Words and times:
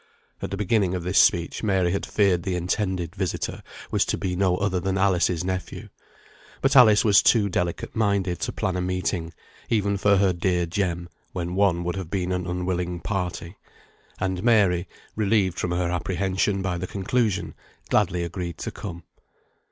At 0.41 0.49
the 0.49 0.57
beginning 0.57 0.95
of 0.95 1.03
this 1.03 1.19
speech 1.19 1.61
Mary 1.61 1.91
had 1.91 2.07
feared 2.07 2.41
the 2.41 2.55
intended 2.55 3.15
visitor 3.15 3.61
was 3.91 4.03
to 4.05 4.17
be 4.17 4.35
no 4.35 4.57
other 4.57 4.79
than 4.79 4.97
Alice's 4.97 5.43
nephew; 5.43 5.89
but 6.59 6.75
Alice 6.75 7.05
was 7.05 7.21
too 7.21 7.49
delicate 7.49 7.95
minded 7.95 8.39
to 8.39 8.51
plan 8.51 8.75
a 8.75 8.81
meeting, 8.81 9.31
even 9.69 9.97
for 9.97 10.17
her 10.17 10.33
dear 10.33 10.65
Jem, 10.65 11.07
when 11.33 11.53
one 11.53 11.83
would 11.83 11.97
have 11.97 12.09
been 12.09 12.31
an 12.31 12.47
unwilling 12.47 12.99
party; 12.99 13.57
and 14.19 14.41
Mary, 14.41 14.87
relieved 15.15 15.59
from 15.59 15.69
her 15.69 15.91
apprehension 15.91 16.63
by 16.63 16.79
the 16.79 16.87
conclusion, 16.87 17.53
gladly 17.91 18.23
agreed 18.23 18.57
to 18.57 18.71
come. 18.71 19.03